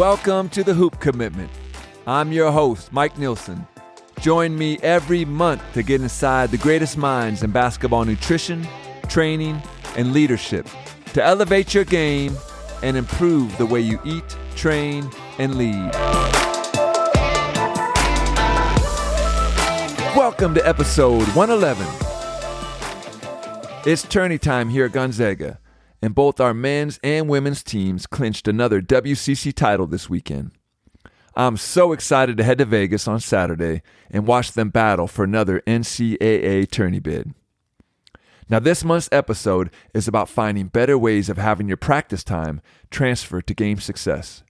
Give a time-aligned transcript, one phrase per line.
[0.00, 1.50] Welcome to the Hoop Commitment.
[2.06, 3.66] I'm your host, Mike Nielsen.
[4.18, 8.66] Join me every month to get inside the greatest minds in basketball nutrition,
[9.08, 9.62] training,
[9.98, 10.66] and leadership
[11.12, 12.34] to elevate your game
[12.82, 14.24] and improve the way you eat,
[14.56, 15.92] train, and lead.
[20.16, 21.86] Welcome to episode 111.
[23.84, 25.59] It's tourney time here at Gonzaga,
[26.02, 30.52] and both our men's and women's teams clinched another WCC title this weekend.
[31.34, 35.62] I'm so excited to head to Vegas on Saturday and watch them battle for another
[35.66, 37.34] NCAA tourney bid.
[38.48, 42.60] Now, this month's episode is about finding better ways of having your practice time
[42.90, 44.42] transfer to game success.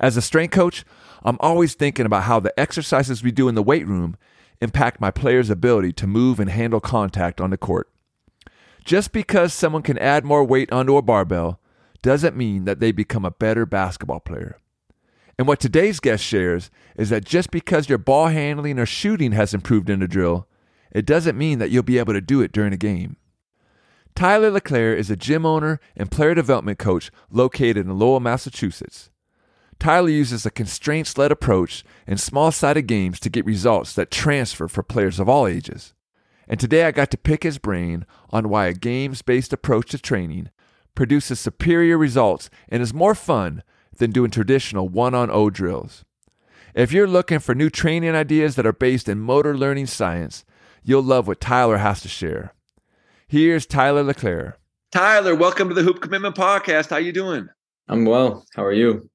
[0.00, 0.84] As a strength coach,
[1.22, 4.16] I'm always thinking about how the exercises we do in the weight room
[4.60, 7.88] impact my players' ability to move and handle contact on the court.
[8.86, 11.58] Just because someone can add more weight onto a barbell
[12.02, 14.58] doesn't mean that they become a better basketball player.
[15.36, 19.52] And what today's guest shares is that just because your ball handling or shooting has
[19.52, 20.46] improved in a drill,
[20.92, 23.16] it doesn't mean that you'll be able to do it during a game.
[24.14, 29.10] Tyler LeClaire is a gym owner and player development coach located in Lowell, Massachusetts.
[29.80, 34.68] Tyler uses a constraints led approach in small sided games to get results that transfer
[34.68, 35.92] for players of all ages.
[36.48, 39.98] And today I got to pick his brain on why a games based approach to
[39.98, 40.50] training
[40.94, 43.62] produces superior results and is more fun
[43.98, 46.04] than doing traditional one on O drills.
[46.74, 50.44] If you're looking for new training ideas that are based in motor learning science,
[50.84, 52.52] you'll love what Tyler has to share.
[53.26, 54.58] Here's Tyler LeClaire.
[54.92, 56.90] Tyler, welcome to the Hoop Commitment Podcast.
[56.90, 57.48] How you doing?
[57.88, 58.44] I'm well.
[58.54, 59.10] How are you?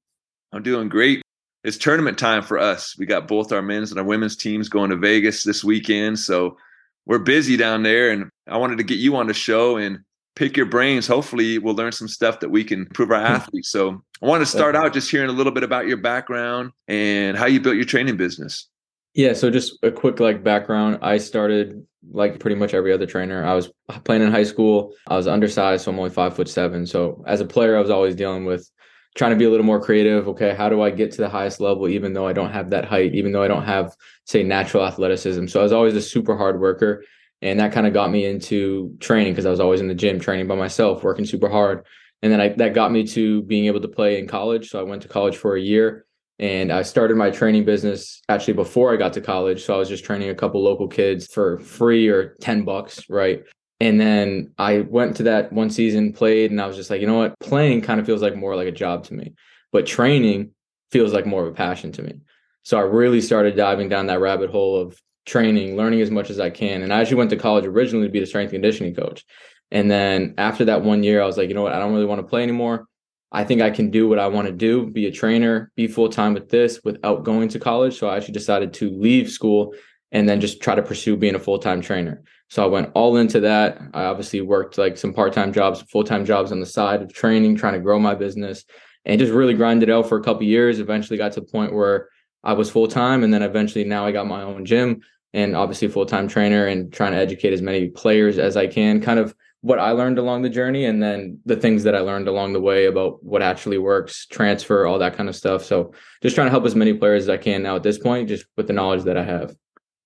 [0.52, 1.22] I'm doing great.
[1.64, 2.94] It's tournament time for us.
[2.98, 6.18] We got both our men's and our women's teams going to Vegas this weekend.
[6.18, 6.58] So
[7.06, 8.10] we're busy down there.
[8.10, 9.98] And I wanted to get you on the show and
[10.34, 11.06] pick your brains.
[11.06, 13.70] Hopefully, we'll learn some stuff that we can improve our athletes.
[13.70, 17.36] So I want to start out just hearing a little bit about your background and
[17.36, 18.68] how you built your training business.
[19.14, 20.98] Yeah, so just a quick like background.
[21.02, 23.44] I started like pretty much every other trainer.
[23.44, 23.70] I was
[24.04, 24.94] playing in high school.
[25.06, 26.86] I was undersized, so I'm only five foot seven.
[26.86, 28.70] So as a player, I was always dealing with
[29.14, 30.28] trying to be a little more creative.
[30.28, 32.84] Okay, how do I get to the highest level, even though I don't have that
[32.84, 35.46] height, even though I don't have, say, natural athleticism?
[35.46, 37.04] So I was always a super hard worker.
[37.42, 40.20] And that kind of got me into training because I was always in the gym
[40.20, 41.84] training by myself, working super hard.
[42.22, 44.70] And then I, that got me to being able to play in college.
[44.70, 46.06] So I went to college for a year
[46.38, 49.64] and I started my training business actually before I got to college.
[49.64, 53.42] So I was just training a couple local kids for free or 10 bucks, right?
[53.82, 57.06] And then I went to that one season, played, and I was just like, you
[57.08, 57.34] know what?
[57.40, 59.34] Playing kind of feels like more like a job to me,
[59.72, 60.52] but training
[60.92, 62.20] feels like more of a passion to me.
[62.62, 66.38] So I really started diving down that rabbit hole of training, learning as much as
[66.38, 66.82] I can.
[66.82, 69.24] And I actually went to college originally to be the strength conditioning coach.
[69.72, 71.72] And then after that one year, I was like, you know what?
[71.72, 72.86] I don't really want to play anymore.
[73.32, 76.08] I think I can do what I want to do, be a trainer, be full
[76.08, 77.98] time with this without going to college.
[77.98, 79.74] So I actually decided to leave school
[80.12, 82.22] and then just try to pursue being a full time trainer.
[82.52, 83.80] So I went all into that.
[83.94, 87.10] I obviously worked like some part time jobs, full time jobs on the side of
[87.10, 88.66] training, trying to grow my business,
[89.06, 90.78] and just really grinded out for a couple years.
[90.78, 92.10] Eventually got to the point where
[92.44, 95.00] I was full time, and then eventually now I got my own gym
[95.32, 99.00] and obviously full time trainer and trying to educate as many players as I can.
[99.00, 102.28] Kind of what I learned along the journey, and then the things that I learned
[102.28, 105.64] along the way about what actually works, transfer, all that kind of stuff.
[105.64, 108.28] So just trying to help as many players as I can now at this point,
[108.28, 109.56] just with the knowledge that I have.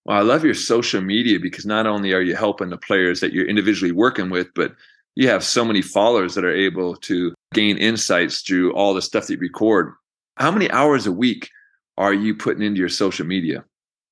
[0.07, 3.33] Well, I love your social media because not only are you helping the players that
[3.33, 4.73] you're individually working with, but
[5.17, 9.27] you have so many followers that are able to gain insights through all the stuff
[9.27, 9.93] that you record.
[10.37, 11.51] How many hours a week
[11.99, 13.65] are you putting into your social media?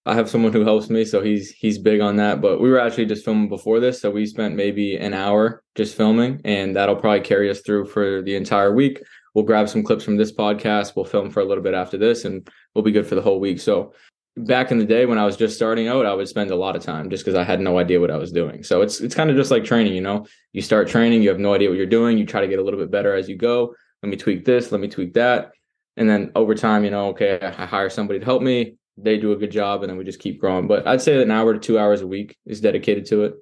[0.04, 2.40] I have someone who helps me, so he's he's big on that.
[2.40, 5.96] But we were actually just filming before this, so we spent maybe an hour just
[5.96, 9.00] filming, and that'll probably carry us through for the entire week.
[9.34, 12.24] We'll grab some clips from this podcast, we'll film for a little bit after this,
[12.24, 13.60] and we'll be good for the whole week.
[13.60, 13.92] So
[14.36, 16.76] back in the day when I was just starting out, I would spend a lot
[16.76, 18.62] of time just because I had no idea what I was doing.
[18.62, 20.26] So it's it's kind of just like training, you know.
[20.52, 22.18] You start training, you have no idea what you're doing.
[22.18, 23.74] You try to get a little bit better as you go.
[24.02, 25.52] Let me tweak this, let me tweak that.
[25.96, 28.76] And then over time, you know, okay, I hire somebody to help me.
[28.96, 30.66] They do a good job, and then we just keep growing.
[30.66, 33.34] But I'd say that an hour to two hours a week is dedicated to it.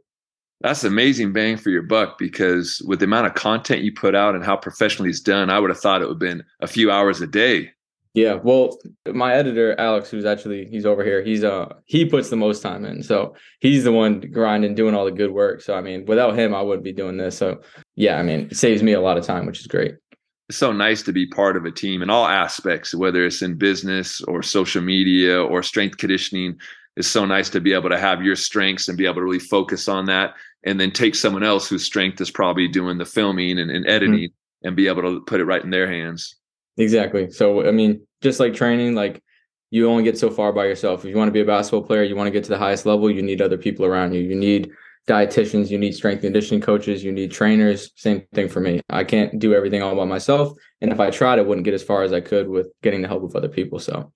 [0.60, 4.36] That's amazing bang for your buck because with the amount of content you put out
[4.36, 6.90] and how professionally it's done, I would have thought it would have been a few
[6.90, 7.72] hours a day
[8.14, 12.36] yeah, well, my editor Alex, who's actually he's over here, he's uh he puts the
[12.36, 15.62] most time in, so he's the one grinding, doing all the good work.
[15.62, 17.38] So I mean, without him, I wouldn't be doing this.
[17.38, 17.60] So
[17.96, 19.94] yeah, I mean, it saves me a lot of time, which is great.
[20.48, 23.56] It's so nice to be part of a team in all aspects, whether it's in
[23.56, 26.58] business or social media or strength conditioning.
[26.96, 29.38] It's so nice to be able to have your strengths and be able to really
[29.38, 30.34] focus on that,
[30.64, 34.28] and then take someone else whose strength is probably doing the filming and, and editing,
[34.28, 34.68] mm-hmm.
[34.68, 36.36] and be able to put it right in their hands.
[36.76, 37.30] Exactly.
[37.30, 39.22] So I mean, just like training, like
[39.70, 41.04] you only get so far by yourself.
[41.04, 42.86] If you want to be a basketball player, you want to get to the highest
[42.86, 44.20] level, you need other people around you.
[44.20, 44.70] You need
[45.08, 47.90] dietitians, you need strength conditioning coaches, you need trainers.
[47.96, 48.80] Same thing for me.
[48.90, 50.52] I can't do everything all by myself.
[50.80, 53.08] And if I tried, I wouldn't get as far as I could with getting the
[53.08, 53.78] help of other people.
[53.78, 54.12] So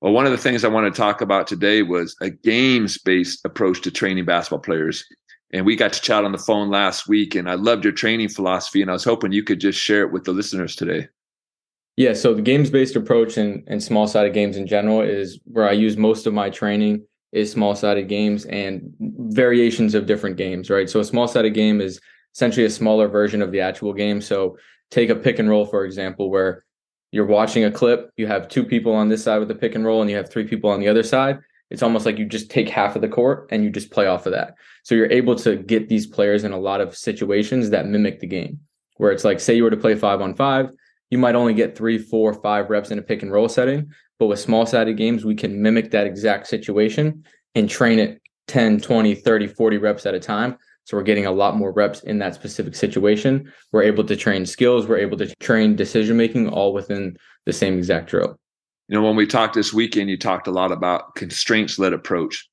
[0.00, 3.44] well, one of the things I want to talk about today was a games based
[3.44, 5.04] approach to training basketball players.
[5.52, 8.28] And we got to chat on the phone last week, and I loved your training
[8.28, 8.82] philosophy.
[8.82, 11.08] And I was hoping you could just share it with the listeners today.
[11.98, 15.68] Yeah, so the games based approach and, and small sided games in general is where
[15.68, 20.70] I use most of my training is small sided games and variations of different games,
[20.70, 20.88] right?
[20.88, 22.00] So a small sided game is
[22.32, 24.20] essentially a smaller version of the actual game.
[24.20, 24.56] So
[24.92, 26.64] take a pick and roll, for example, where
[27.10, 29.84] you're watching a clip, you have two people on this side with the pick and
[29.84, 31.40] roll, and you have three people on the other side.
[31.68, 34.24] It's almost like you just take half of the court and you just play off
[34.24, 34.54] of that.
[34.84, 38.28] So you're able to get these players in a lot of situations that mimic the
[38.28, 38.60] game,
[38.98, 40.70] where it's like, say you were to play five on five,
[41.10, 43.90] you might only get three, four, five reps in a pick and roll setting.
[44.18, 47.24] But with small sided games, we can mimic that exact situation
[47.54, 50.58] and train it 10, 20, 30, 40 reps at a time.
[50.84, 53.52] So we're getting a lot more reps in that specific situation.
[53.72, 57.76] We're able to train skills, we're able to train decision making all within the same
[57.76, 58.38] exact drill.
[58.88, 62.48] You know, when we talked this weekend, you talked a lot about constraints led approach.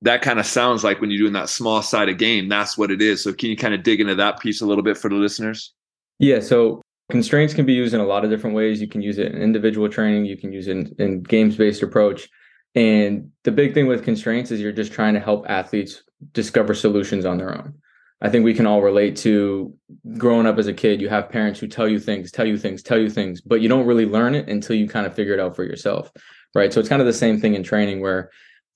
[0.00, 3.02] That kind of sounds like when you're doing that small sided game, that's what it
[3.02, 3.22] is.
[3.22, 5.74] So can you kind of dig into that piece a little bit for the listeners?
[6.18, 6.40] Yeah.
[6.40, 8.80] So Constraints can be used in a lot of different ways.
[8.80, 11.82] You can use it in individual training, you can use it in, in games based
[11.82, 12.28] approach.
[12.74, 17.24] And the big thing with constraints is you're just trying to help athletes discover solutions
[17.24, 17.74] on their own.
[18.20, 19.74] I think we can all relate to
[20.16, 21.00] growing up as a kid.
[21.00, 23.68] You have parents who tell you things, tell you things, tell you things, but you
[23.68, 26.10] don't really learn it until you kind of figure it out for yourself.
[26.54, 26.72] Right.
[26.72, 28.30] So it's kind of the same thing in training where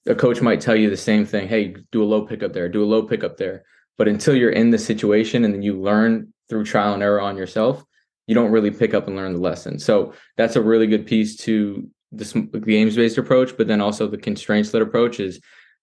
[0.06, 2.84] a coach might tell you the same thing hey, do a low pickup there, do
[2.84, 3.64] a low pickup there.
[3.96, 7.36] But until you're in the situation and then you learn through trial and error on
[7.36, 7.84] yourself,
[8.30, 9.76] you don't really pick up and learn the lesson.
[9.80, 12.24] So that's a really good piece to the
[12.64, 15.40] games based approach, but then also the constraints led approach is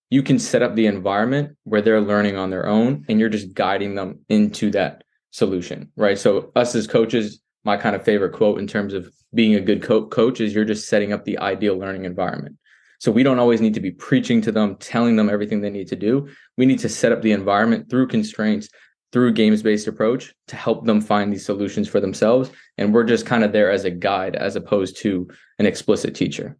[0.09, 3.53] you can set up the environment where they're learning on their own and you're just
[3.53, 6.17] guiding them into that solution, right?
[6.17, 9.83] So us as coaches, my kind of favorite quote in terms of being a good
[9.83, 12.55] co- coach is you're just setting up the ideal learning environment.
[12.99, 15.89] So we don't always need to be preaching to them, telling them everything they need
[15.89, 16.29] to do.
[16.55, 18.69] We need to set up the environment through constraints
[19.11, 22.49] through games based approach to help them find these solutions for themselves.
[22.77, 25.27] And we're just kind of there as a guide as opposed to
[25.59, 26.57] an explicit teacher.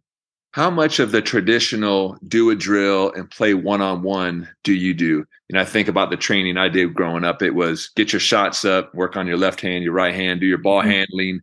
[0.52, 4.94] How much of the traditional do a drill and play one on one do you
[4.94, 5.24] do?
[5.50, 7.42] And i think about the training i did growing up.
[7.42, 10.46] It was get your shots up work on your left hand your right hand do
[10.46, 10.90] your ball mm-hmm.
[10.90, 11.40] handling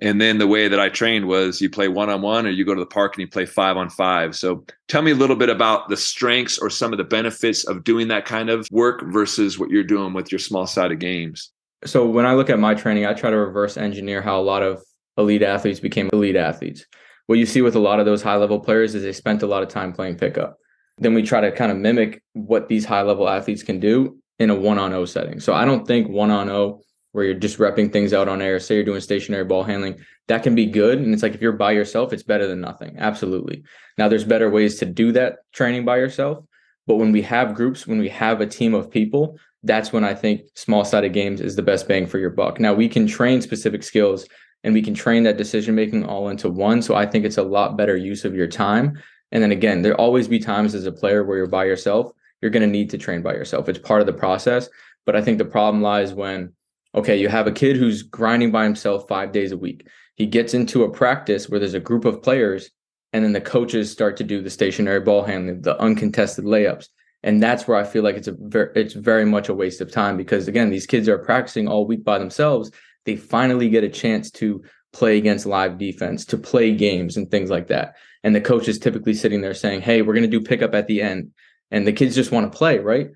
[0.00, 2.66] and then the way that I trained was you play one on one or you
[2.66, 4.36] go to the park and you play five on five.
[4.36, 7.82] So tell me a little bit about the strengths or some of the benefits of
[7.82, 11.50] doing that kind of work versus what you're doing with your small sided games.
[11.84, 14.62] So when I look at my training, I try to reverse engineer how a lot
[14.62, 14.82] of
[15.16, 16.84] elite athletes became elite athletes.
[17.26, 19.46] What you see with a lot of those high level players is they spent a
[19.46, 20.58] lot of time playing pickup.
[20.98, 24.50] Then we try to kind of mimic what these high level athletes can do in
[24.50, 25.40] a one on O setting.
[25.40, 26.82] So I don't think one on O
[27.16, 28.60] where you're just repping things out on air.
[28.60, 29.98] Say you're doing stationary ball handling,
[30.28, 30.98] that can be good.
[30.98, 32.94] And it's like if you're by yourself, it's better than nothing.
[32.98, 33.64] Absolutely.
[33.96, 36.44] Now there's better ways to do that training by yourself.
[36.86, 40.14] But when we have groups, when we have a team of people, that's when I
[40.14, 42.60] think small sided games is the best bang for your buck.
[42.60, 44.26] Now we can train specific skills
[44.62, 46.82] and we can train that decision making all into one.
[46.82, 49.02] So I think it's a lot better use of your time.
[49.32, 52.12] And then again, there always be times as a player where you're by yourself.
[52.42, 53.70] You're going to need to train by yourself.
[53.70, 54.68] It's part of the process.
[55.06, 56.52] But I think the problem lies when
[56.96, 59.86] okay, you have a kid who's grinding by himself five days a week.
[60.14, 62.70] He gets into a practice where there's a group of players,
[63.12, 66.88] and then the coaches start to do the stationary ball handling, the uncontested layups.
[67.22, 69.90] And that's where I feel like it's a very, it's very much a waste of
[69.90, 72.70] time because again, these kids are practicing all week by themselves.
[73.04, 74.62] They finally get a chance to
[74.92, 77.96] play against live defense, to play games and things like that.
[78.22, 80.86] And the coach is typically sitting there saying, Hey, we're going to do pickup at
[80.86, 81.32] the end.
[81.70, 83.10] And the kids just want to play, right?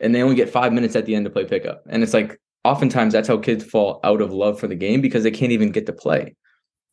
[0.00, 1.82] And they only get five minutes at the end to play pickup.
[1.88, 5.22] And it's like, oftentimes that's how kids fall out of love for the game because
[5.22, 6.34] they can't even get to play.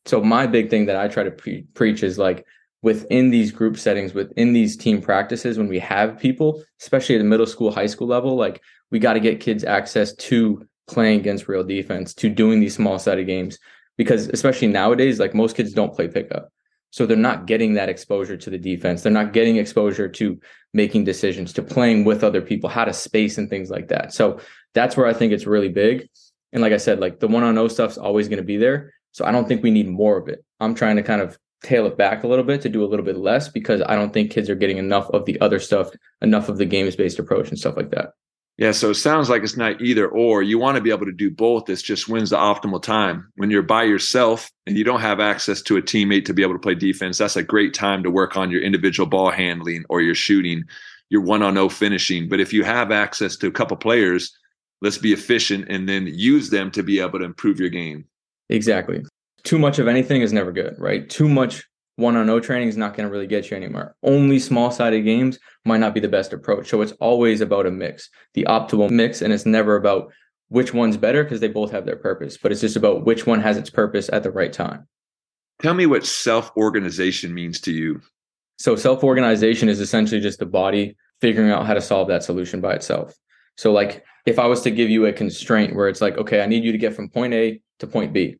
[0.06, 2.46] So my big thing that I try to pre- preach is like
[2.82, 7.24] within these group settings, within these team practices, when we have people, especially at the
[7.24, 11.48] middle school, high school level, like we got to get kids access to playing against
[11.48, 13.58] real defense, to doing these small sided games,
[13.96, 16.52] because especially nowadays, like most kids don't play pickup.
[16.94, 19.02] So they're not getting that exposure to the defense.
[19.02, 20.40] They're not getting exposure to
[20.72, 24.14] making decisions, to playing with other people, how to space and things like that.
[24.14, 24.38] So
[24.74, 26.08] that's where I think it's really big.
[26.52, 28.94] And like I said, like the one on O stuff's always going to be there.
[29.10, 30.44] So I don't think we need more of it.
[30.60, 33.04] I'm trying to kind of tail it back a little bit to do a little
[33.04, 35.90] bit less because I don't think kids are getting enough of the other stuff,
[36.22, 38.10] enough of the games based approach and stuff like that.
[38.56, 40.42] Yeah, so it sounds like it's not either or.
[40.42, 41.68] You want to be able to do both.
[41.68, 43.32] It's just when's the optimal time.
[43.34, 46.52] When you're by yourself and you don't have access to a teammate to be able
[46.52, 50.02] to play defense, that's a great time to work on your individual ball handling or
[50.02, 50.62] your shooting,
[51.10, 52.28] your one on no finishing.
[52.28, 54.32] But if you have access to a couple players,
[54.82, 58.04] let's be efficient and then use them to be able to improve your game.
[58.50, 59.02] Exactly.
[59.42, 61.10] Too much of anything is never good, right?
[61.10, 61.64] Too much
[61.96, 63.94] one on no training is not going to really get you anywhere.
[64.02, 66.68] Only small sided games might not be the best approach.
[66.68, 69.22] So it's always about a mix, the optimal mix.
[69.22, 70.12] And it's never about
[70.48, 73.40] which one's better because they both have their purpose, but it's just about which one
[73.40, 74.86] has its purpose at the right time.
[75.62, 78.00] Tell me what self organization means to you.
[78.58, 82.60] So self organization is essentially just the body figuring out how to solve that solution
[82.60, 83.14] by itself.
[83.56, 86.46] So, like, if I was to give you a constraint where it's like, okay, I
[86.46, 88.36] need you to get from point A to point B,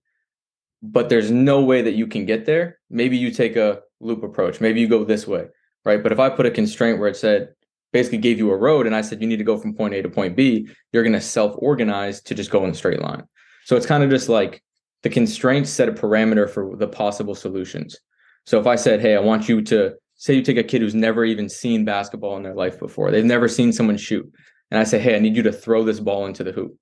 [0.83, 4.61] but there's no way that you can get there, maybe you take a loop approach.
[4.61, 5.47] Maybe you go this way,
[5.85, 6.03] right?
[6.03, 7.49] But if I put a constraint where it said,
[7.93, 10.03] basically gave you a road and I said, you need to go from point A
[10.03, 13.25] to point B, you're going to self organize to just go in a straight line.
[13.65, 14.63] So it's kind of just like
[15.03, 17.99] the constraints set a parameter for the possible solutions.
[18.47, 20.95] So if I said, hey, I want you to say you take a kid who's
[20.95, 24.31] never even seen basketball in their life before, they've never seen someone shoot.
[24.71, 26.77] And I say, hey, I need you to throw this ball into the hoop.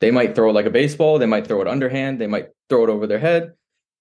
[0.00, 1.18] They might throw it like a baseball.
[1.18, 2.20] They might throw it underhand.
[2.20, 3.52] They might throw it over their head.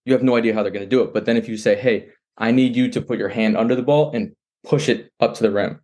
[0.05, 1.13] You have no idea how they're going to do it.
[1.13, 3.81] But then if you say, hey, I need you to put your hand under the
[3.81, 4.33] ball and
[4.63, 5.81] push it up to the rim,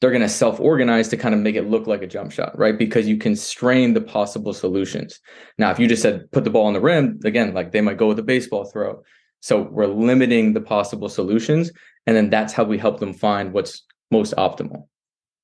[0.00, 2.56] they're going to self organize to kind of make it look like a jump shot,
[2.58, 2.78] right?
[2.78, 5.20] Because you constrain the possible solutions.
[5.58, 7.96] Now, if you just said put the ball on the rim, again, like they might
[7.96, 9.02] go with a baseball throw.
[9.40, 11.70] So we're limiting the possible solutions.
[12.06, 14.86] And then that's how we help them find what's most optimal.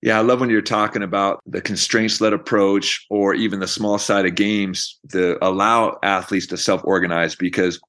[0.03, 3.99] Yeah, I love when you're talking about the constraints led approach or even the small
[3.99, 7.81] sided games to allow athletes to self organize because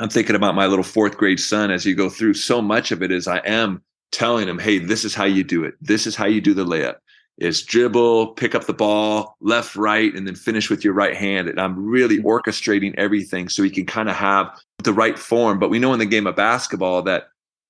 [0.00, 2.34] I'm thinking about my little fourth grade son as you go through.
[2.34, 5.62] So much of it is I am telling him, hey, this is how you do
[5.62, 5.74] it.
[5.82, 6.96] This is how you do the layup.
[7.36, 11.48] Is dribble, pick up the ball, left, right, and then finish with your right hand.
[11.48, 12.26] And I'm really mm-hmm.
[12.26, 14.50] orchestrating everything so he can kind of have
[14.82, 15.58] the right form.
[15.58, 17.28] But we know in the game of basketball that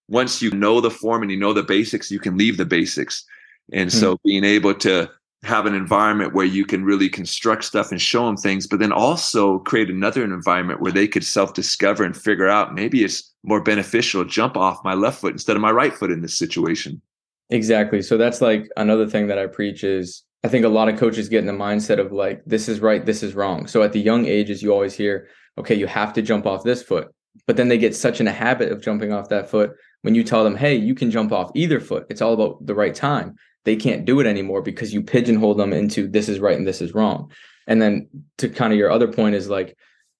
[0.08, 3.24] once you know the form and you know the basics, you can leave the basics.
[3.72, 4.28] And so mm-hmm.
[4.28, 5.10] being able to
[5.42, 8.92] have an environment where you can really construct stuff and show them things, but then
[8.92, 13.62] also create another environment where they could self discover and figure out maybe it's more
[13.62, 17.00] beneficial to jump off my left foot instead of my right foot in this situation.
[17.48, 18.02] Exactly.
[18.02, 21.28] So that's like another thing that I preach is I think a lot of coaches
[21.28, 23.66] get in the mindset of like, this is right, this is wrong.
[23.66, 25.28] So at the young ages, you always hear,
[25.58, 27.08] okay, you have to jump off this foot.
[27.46, 30.22] But then they get such in a habit of jumping off that foot when you
[30.22, 32.06] tell them, hey, you can jump off either foot.
[32.10, 35.72] It's all about the right time they can't do it anymore because you pigeonhole them
[35.72, 37.30] into this is right and this is wrong.
[37.66, 39.76] And then to kind of your other point is like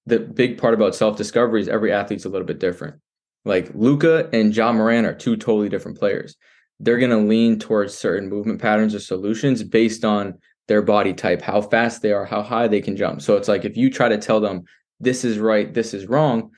[0.07, 3.01] the big part about self discovery is every athlete's a little bit different.
[3.45, 6.37] Like Luka and Ja Morant are two totally different players.
[6.79, 11.43] They're going to lean towards certain movement patterns or solutions based on their body type,
[11.43, 13.21] how fast they are, how high they can jump.
[13.23, 14.65] So it's like if you try to tell them
[15.01, 16.51] this is right, this is wrong,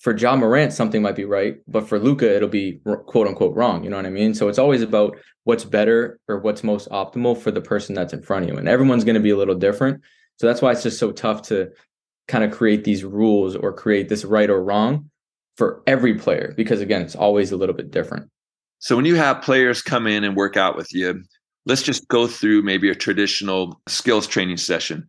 [0.00, 3.84] for Ja Morant, something might be right, but for Luka, it'll be quote unquote wrong.
[3.84, 4.34] You know what I mean?
[4.34, 8.22] So it's always about what's better or what's most optimal for the person that's in
[8.22, 8.56] front of you.
[8.56, 10.00] And everyone's going to be a little different.
[10.36, 11.70] So that's why it's just so tough to
[12.28, 15.10] kind of create these rules or create this right or wrong
[15.56, 18.30] for every player, because again, it's always a little bit different.
[18.78, 21.22] So when you have players come in and work out with you,
[21.66, 25.06] let's just go through maybe a traditional skills training session.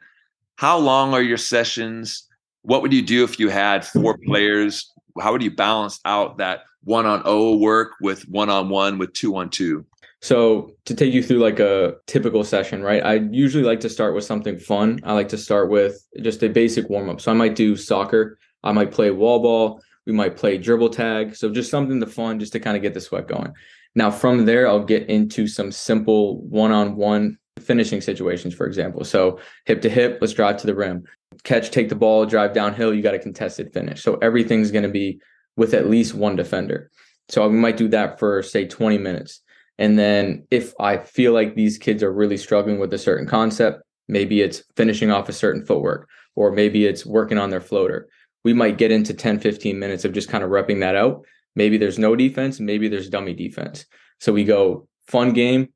[0.58, 2.28] How long are your sessions?
[2.64, 4.32] What would you do if you had four mm-hmm.
[4.32, 4.94] players?
[5.20, 9.14] How would you balance out that one on O work with one on one with
[9.14, 9.86] two on two?
[10.22, 13.04] So to take you through like a typical session, right?
[13.04, 15.00] I usually like to start with something fun.
[15.04, 17.20] I like to start with just a basic warm up.
[17.20, 18.38] So I might do soccer.
[18.64, 19.82] I might play wall ball.
[20.06, 21.36] We might play dribble tag.
[21.36, 23.52] So just something to fun, just to kind of get the sweat going.
[23.96, 29.04] Now from there, I'll get into some simple one on one finishing situations, for example.
[29.04, 31.04] So hip to hip, let's drive to the rim
[31.44, 34.04] catch, take the ball, drive downhill, you got a contested finish.
[34.04, 35.20] So everything's going to be
[35.56, 36.92] with at least one defender.
[37.30, 39.42] So we might do that for say 20 minutes.
[39.78, 43.82] And then if I feel like these kids are really struggling with a certain concept,
[44.08, 48.10] maybe it's finishing off a certain footwork, or maybe it's working on their floater.
[48.44, 51.26] We might get into 10, 15 minutes of just kind of repping that out.
[51.56, 53.86] Maybe there's no defense, maybe there's dummy defense.
[54.20, 55.70] So we go fun game,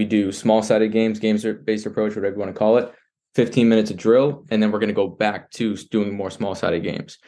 [0.00, 2.90] we do small sided games, games based approach, whatever you want to call it.
[3.34, 6.54] 15 minutes of drill, and then we're going to go back to doing more small
[6.54, 7.18] sided games.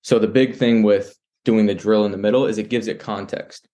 [0.00, 2.98] So the big thing with doing the drill in the middle is it gives it
[2.98, 3.68] context.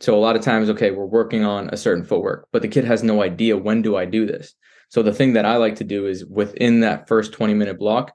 [0.00, 2.84] So a lot of times, okay, we're working on a certain footwork, but the kid
[2.84, 4.54] has no idea when do I do this.
[4.90, 8.12] So the thing that I like to do is within that first 20 minute block,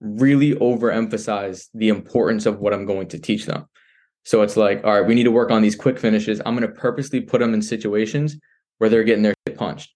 [0.00, 3.64] really overemphasize the importance of what I'm going to teach them.
[4.26, 6.42] So it's like, all right, we need to work on these quick finishes.
[6.44, 8.36] I'm going to purposely put them in situations
[8.82, 9.94] where they're getting their punched.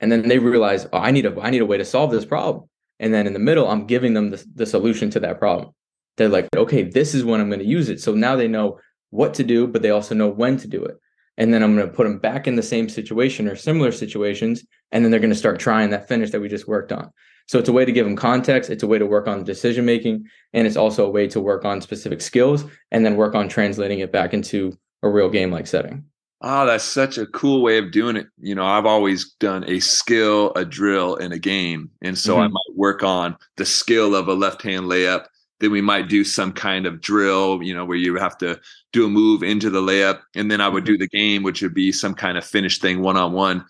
[0.00, 2.24] and then they realize, oh, I need a I need a way to solve this
[2.24, 2.68] problem.
[2.98, 5.70] And then in the middle, I'm giving them the, the solution to that problem.
[6.16, 8.00] They're like, okay, this is when I'm going to use it.
[8.00, 8.80] So now they know
[9.10, 10.96] what to do, but they also know when to do it.
[11.36, 14.64] And then I'm going to put them back in the same situation or similar situations.
[14.90, 17.12] And then they're going to start trying that finish that we just worked on.
[17.46, 18.70] So it's a way to give them context.
[18.70, 20.24] It's a way to work on decision making.
[20.52, 24.00] And it's also a way to work on specific skills and then work on translating
[24.00, 26.06] it back into a real game like setting.
[26.48, 28.28] Oh, that's such a cool way of doing it.
[28.38, 31.90] You know, I've always done a skill, a drill, and a game.
[32.02, 32.42] And so mm-hmm.
[32.42, 35.26] I might work on the skill of a left hand layup.
[35.58, 38.60] Then we might do some kind of drill, you know, where you have to
[38.92, 40.20] do a move into the layup.
[40.36, 41.00] And then I would do mm-hmm.
[41.00, 43.64] the game, which would be some kind of finish thing one on one.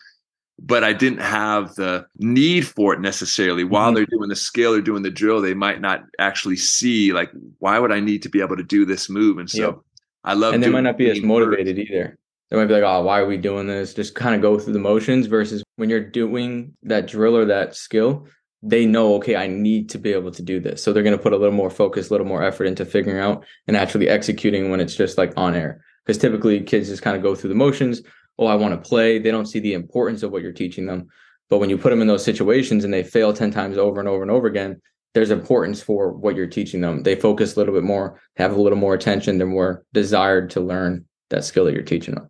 [0.58, 3.64] But I didn't have the need for it necessarily.
[3.64, 3.94] While mm-hmm.
[3.94, 7.78] they're doing the skill or doing the drill, they might not actually see, like, why
[7.78, 9.38] would I need to be able to do this move?
[9.38, 9.78] And so yep.
[10.24, 12.18] I love And they might not be as motivated either
[12.50, 13.94] they might be like, oh, why are we doing this?
[13.94, 17.74] Just kind of go through the motions versus when you're doing that drill or that
[17.74, 18.26] skill,
[18.62, 20.82] they know, okay, I need to be able to do this.
[20.82, 23.18] So they're going to put a little more focus, a little more effort into figuring
[23.18, 25.84] out and actually executing when it's just like on air.
[26.04, 28.02] Because typically kids just kind of go through the motions.
[28.38, 29.18] Oh, I want to play.
[29.18, 31.08] They don't see the importance of what you're teaching them.
[31.48, 34.08] But when you put them in those situations and they fail 10 times over and
[34.08, 34.80] over and over again,
[35.14, 37.02] there's importance for what you're teaching them.
[37.02, 40.60] They focus a little bit more, have a little more attention, they're more desired to
[40.60, 42.28] learn that skill that you're teaching them.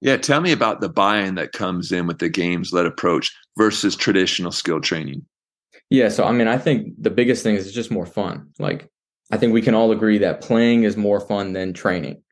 [0.00, 4.50] Yeah, tell me about the buy-in that comes in with the games-led approach versus traditional
[4.50, 5.26] skill training.
[5.90, 8.50] Yeah, so I mean, I think the biggest thing is it's just more fun.
[8.58, 8.88] Like,
[9.30, 12.22] I think we can all agree that playing is more fun than training.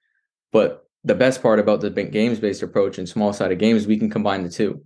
[0.50, 4.50] But the best part about the games-based approach and small-sided games, we can combine the
[4.50, 4.82] two.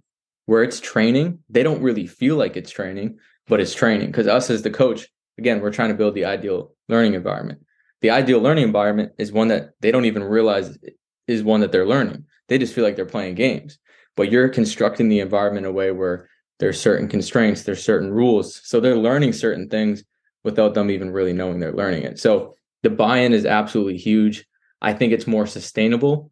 [0.47, 4.09] Where it's training, they don't really feel like it's training, but it's training.
[4.09, 5.07] Because us as the coach,
[5.39, 7.61] again, we're trying to build the ideal learning environment.
[8.01, 10.77] The ideal learning environment is one that they don't even realize
[11.29, 13.79] is one that they're learning they just feel like they're playing games.
[14.17, 18.61] But you're constructing the environment in a way where there's certain constraints, there's certain rules.
[18.65, 20.05] So they're learning certain things
[20.45, 22.19] without them even really knowing they're learning it.
[22.19, 24.47] So the buy-in is absolutely huge.
[24.81, 26.31] I think it's more sustainable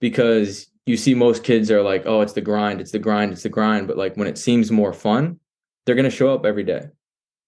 [0.00, 3.42] because you see most kids are like, oh, it's the grind, it's the grind, it's
[3.42, 3.86] the grind.
[3.86, 5.38] But like when it seems more fun,
[5.84, 6.88] they're going to show up every day.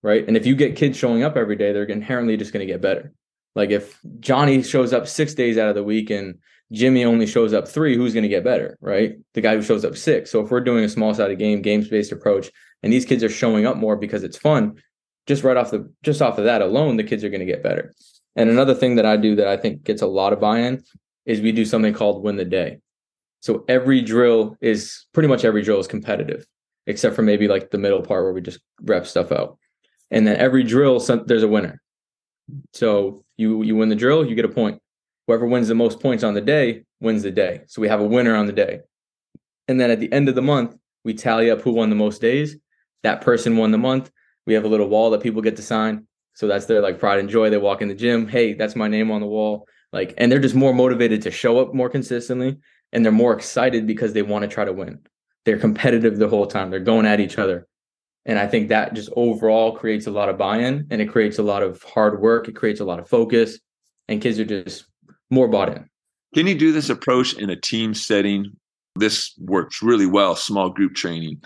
[0.03, 0.27] Right.
[0.27, 2.81] And if you get kids showing up every day, they're inherently just going to get
[2.81, 3.13] better.
[3.57, 6.39] Like if Johnny shows up six days out of the week and
[6.73, 9.17] Jimmy only shows up three, who's going to get better, right?
[9.35, 10.31] The guy who shows up six.
[10.31, 12.51] So if we're doing a small sided game, games based approach,
[12.83, 14.81] and these kids are showing up more because it's fun,
[15.27, 17.63] just right off the just off of that alone, the kids are going to get
[17.63, 17.95] better.
[18.37, 20.83] And another thing that I do that I think gets a lot of buy-in
[21.27, 22.79] is we do something called win the day.
[23.41, 26.47] So every drill is pretty much every drill is competitive,
[26.87, 29.59] except for maybe like the middle part where we just rep stuff out.
[30.11, 31.81] And then every drill, there's a winner.
[32.73, 34.81] So you you win the drill, you get a point
[35.29, 37.61] whoever wins the most points on the day wins the day.
[37.67, 38.81] So we have a winner on the day.
[39.69, 42.21] And then at the end of the month, we tally up who won the most
[42.21, 42.57] days.
[43.03, 44.11] That person won the month.
[44.47, 46.07] We have a little wall that people get to sign.
[46.33, 47.51] So that's their like pride and joy.
[47.51, 48.27] They walk in the gym.
[48.27, 49.69] Hey, that's my name on the wall.
[49.93, 52.57] Like, and they're just more motivated to show up more consistently.
[52.93, 55.01] And they're more excited because they want to try to win.
[55.45, 56.71] They're competitive the whole time.
[56.71, 57.69] They're going at each other.
[58.25, 61.39] And I think that just overall creates a lot of buy in and it creates
[61.39, 62.49] a lot of hard work.
[62.49, 63.59] It creates a lot of focus.
[64.09, 64.88] And kids are just
[65.31, 65.89] more bought in.
[66.35, 68.53] Can you do this approach in a team setting?
[68.97, 71.43] This works really well, small group training.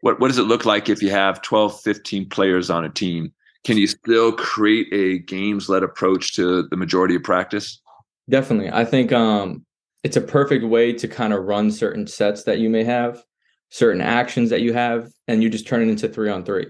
[0.00, 3.32] What, what does it look like if you have 12, 15 players on a team?
[3.64, 7.80] Can you still create a games led approach to the majority of practice?
[8.28, 8.70] Definitely.
[8.70, 9.64] I think um,
[10.02, 13.22] it's a perfect way to kind of run certain sets that you may have,
[13.70, 16.66] certain actions that you have, and you just turn it into three on three.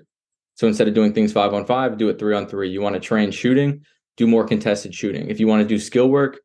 [0.54, 2.70] So instead of doing things five on five, do it three on three.
[2.70, 3.84] You want to train shooting,
[4.16, 5.28] do more contested shooting.
[5.28, 6.38] If you want to do skill work,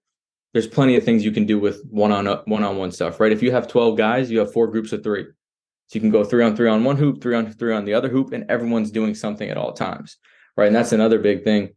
[0.53, 3.31] there's plenty of things you can do with one on one on one stuff, right?
[3.31, 5.23] If you have 12 guys, you have four groups of three.
[5.23, 7.93] So you can go three on three on one hoop, three on three on the
[7.93, 10.17] other hoop, and everyone's doing something at all times,
[10.55, 10.67] right?
[10.67, 11.69] And that's another big thing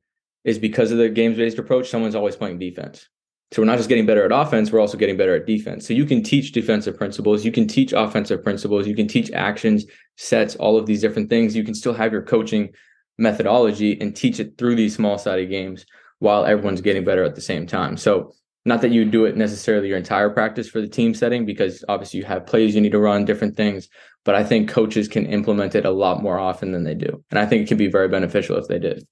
[0.45, 3.09] is because of the games based approach, someone's always playing defense.
[3.53, 5.87] So we're not just getting better at offense, we're also getting better at defense.
[5.87, 9.85] So you can teach defensive principles, you can teach offensive principles, you can teach actions,
[10.17, 11.55] sets, all of these different things.
[11.55, 12.71] You can still have your coaching
[13.19, 15.85] methodology and teach it through these small sided games
[16.19, 17.97] while everyone's getting better at the same time.
[17.97, 18.33] So
[18.65, 22.21] not that you do it necessarily your entire practice for the team setting because obviously
[22.21, 23.89] you have plays you need to run different things
[24.25, 27.39] but i think coaches can implement it a lot more often than they do and
[27.39, 29.07] i think it can be very beneficial if they did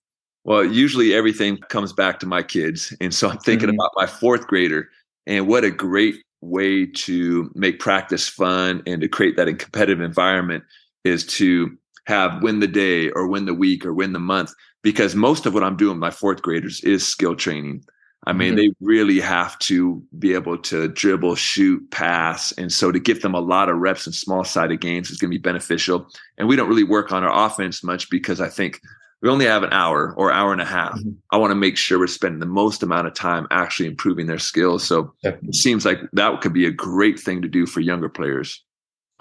[0.45, 3.77] well usually everything comes back to my kids and so i'm thinking mm-hmm.
[3.77, 4.89] about my fourth grader
[5.27, 10.65] and what a great way to make practice fun and to create that competitive environment
[11.05, 11.71] is to
[12.07, 15.53] have win the day or win the week or win the month because most of
[15.53, 17.83] what i'm doing my fourth graders is skill training
[18.27, 18.57] I mean, mm-hmm.
[18.57, 22.53] they really have to be able to dribble, shoot, pass.
[22.53, 25.31] And so to give them a lot of reps in small sided games is going
[25.31, 26.07] to be beneficial.
[26.37, 28.81] And we don't really work on our offense much because I think
[29.23, 30.99] we only have an hour or hour and a half.
[30.99, 31.13] Mm-hmm.
[31.31, 34.39] I want to make sure we're spending the most amount of time actually improving their
[34.39, 34.85] skills.
[34.85, 38.63] So it seems like that could be a great thing to do for younger players.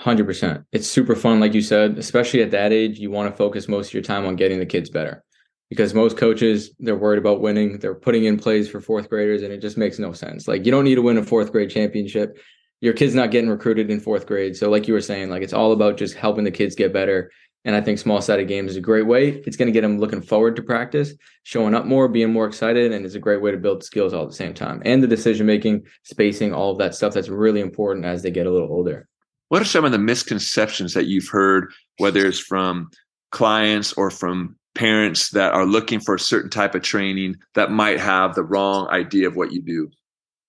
[0.02, 0.66] 100%.
[0.74, 3.00] It's super fun, like you said, especially at that age.
[3.00, 5.24] You want to focus most of your time on getting the kids better
[5.70, 7.78] because most coaches, they're worried about winning.
[7.80, 10.48] They're putting in plays for fourth graders, and it just makes no sense.
[10.48, 12.40] Like, you don't need to win a fourth grade championship.
[12.82, 14.56] Your kid's not getting recruited in fourth grade.
[14.56, 17.32] So, like you were saying, like it's all about just helping the kids get better.
[17.66, 19.44] And I think small sided games is a great way.
[19.46, 22.94] It's going to get them looking forward to practice, showing up more, being more excited,
[22.94, 24.82] and it's a great way to build skills all at the same time.
[24.86, 28.48] And the decision making, spacing, all of that stuff that's really important as they get
[28.48, 29.10] a little older.
[29.50, 32.92] What are some of the misconceptions that you've heard, whether it's from
[33.32, 38.00] clients or from parents that are looking for a certain type of training that might
[38.00, 39.90] have the wrong idea of what you do?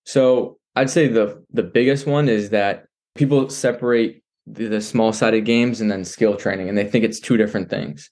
[0.05, 5.45] So I'd say the the biggest one is that people separate the, the small sided
[5.45, 8.09] games and then skill training, and they think it's two different things,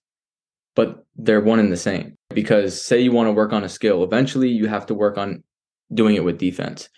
[0.75, 2.15] but they're one and the same.
[2.29, 5.43] Because say you want to work on a skill, eventually you have to work on
[5.93, 6.89] doing it with defense.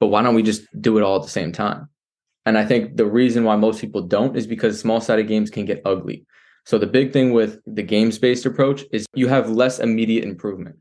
[0.00, 1.88] But why don't we just do it all at the same time?
[2.44, 5.64] And I think the reason why most people don't is because small sided games can
[5.64, 6.26] get ugly.
[6.64, 10.76] So the big thing with the games based approach is you have less immediate improvement.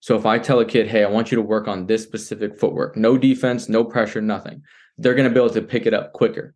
[0.00, 2.58] So if I tell a kid, hey, I want you to work on this specific
[2.58, 4.62] footwork, no defense, no pressure, nothing,
[4.98, 6.54] they're going to be able to pick it up quicker.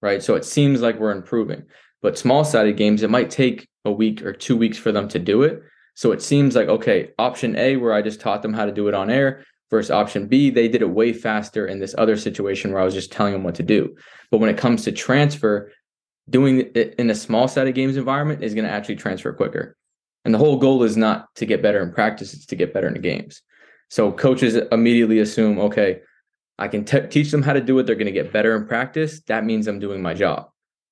[0.00, 0.22] Right.
[0.22, 1.64] So it seems like we're improving.
[2.02, 5.18] But small sided games, it might take a week or two weeks for them to
[5.18, 5.62] do it.
[5.94, 8.88] So it seems like, okay, option A, where I just taught them how to do
[8.88, 12.72] it on air, versus option B, they did it way faster in this other situation
[12.72, 13.96] where I was just telling them what to do.
[14.30, 15.72] But when it comes to transfer,
[16.28, 19.76] doing it in a small set of games environment is going to actually transfer quicker.
[20.24, 22.86] And the whole goal is not to get better in practice, it's to get better
[22.86, 23.42] in the games.
[23.90, 26.00] So coaches immediately assume, okay,
[26.58, 27.84] I can te- teach them how to do it.
[27.84, 29.20] They're going to get better in practice.
[29.26, 30.48] That means I'm doing my job.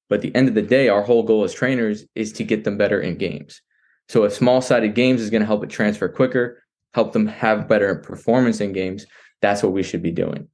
[0.09, 2.64] But at the end of the day, our whole goal as trainers is to get
[2.64, 3.62] them better in games.
[4.09, 7.68] So if small sided games is going to help it transfer quicker, help them have
[7.68, 9.07] better performance in games,
[9.40, 10.49] that's what we should be doing.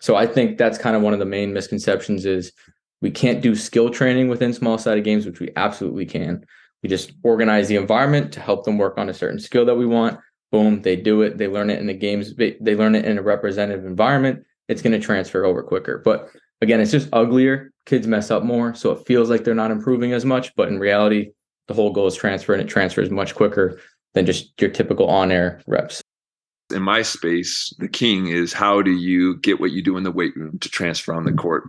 [0.00, 2.52] So I think that's kind of one of the main misconceptions is
[3.02, 6.46] we can't do skill training within small sided games, which we absolutely can.
[6.82, 9.86] We just organize the environment to help them work on a certain skill that we
[9.86, 10.18] want.
[10.50, 11.36] Boom, they do it.
[11.36, 12.34] They learn it in the games.
[12.36, 14.44] They learn it in a representative environment.
[14.68, 16.00] It's going to transfer over quicker.
[16.04, 17.72] But again, it's just uglier.
[17.86, 18.74] Kids mess up more.
[18.74, 20.54] So it feels like they're not improving as much.
[20.54, 21.32] But in reality,
[21.68, 23.80] the whole goal is transfer and it transfers much quicker
[24.14, 26.02] than just your typical on air reps.
[26.70, 30.10] In my space, the king is how do you get what you do in the
[30.10, 31.64] weight room to transfer on the court?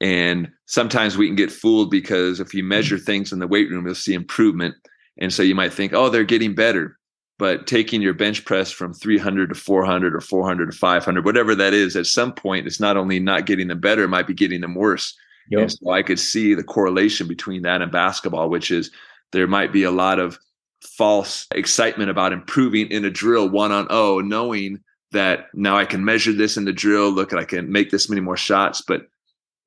[0.00, 3.04] And sometimes we can get fooled because if you measure mm.
[3.04, 4.74] things in the weight room, you'll see improvement.
[5.18, 6.96] And so you might think, oh, they're getting better.
[7.38, 11.72] But taking your bench press from 300 to 400 or 400 to 500, whatever that
[11.72, 14.60] is, at some point, it's not only not getting them better, it might be getting
[14.60, 15.16] them worse.
[15.50, 15.60] Yep.
[15.60, 18.90] And so I could see the correlation between that and basketball, which is
[19.32, 20.38] there might be a lot of
[20.82, 24.80] false excitement about improving in a drill one on oh, knowing
[25.12, 27.10] that now I can measure this in the drill.
[27.10, 29.08] Look, I can make this many more shots, but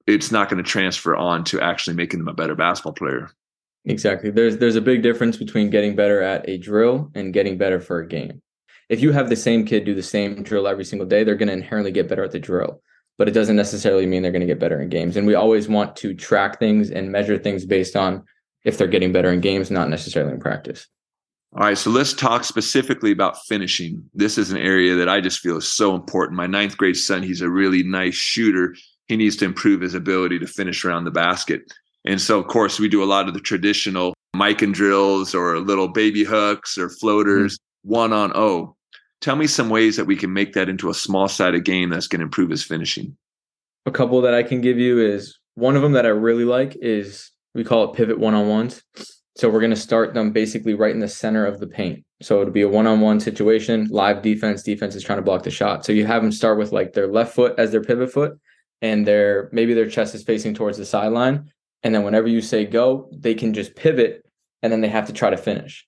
[0.08, 3.32] it's not going to transfer on to actually making them a better basketball player.
[3.86, 4.30] Exactly.
[4.30, 8.00] There's there's a big difference between getting better at a drill and getting better for
[8.00, 8.42] a game.
[8.90, 11.48] If you have the same kid do the same drill every single day, they're going
[11.48, 12.82] to inherently get better at the drill.
[13.18, 15.18] But it doesn't necessarily mean they're going to get better in games.
[15.18, 18.24] And we always want to track things and measure things based on
[18.66, 20.88] if they're getting better in games, not necessarily in practice.
[21.56, 24.10] All right, so let's talk specifically about finishing.
[24.16, 26.36] This is an area that I just feel is so important.
[26.36, 28.76] My ninth grade son, he's a really nice shooter.
[29.08, 31.62] He needs to improve his ability to finish around the basket.
[32.06, 35.88] And so, of course, we do a lot of the traditional Mikan drills or little
[35.88, 37.94] baby hooks or floaters, mm-hmm.
[37.94, 38.76] one on O.
[39.22, 42.08] Tell me some ways that we can make that into a small sided game that's
[42.08, 43.16] going to improve his finishing.
[43.86, 46.76] A couple that I can give you is one of them that I really like
[46.82, 48.82] is we call it pivot one on ones.
[49.36, 52.04] So we're going to start them basically right in the center of the paint.
[52.22, 54.62] So it'll be a one-on-one situation, live defense.
[54.62, 55.84] Defense is trying to block the shot.
[55.84, 58.40] So you have them start with like their left foot as their pivot foot,
[58.84, 61.50] and their maybe their chest is facing towards the sideline.
[61.82, 64.24] And then whenever you say go, they can just pivot,
[64.62, 65.88] and then they have to try to finish.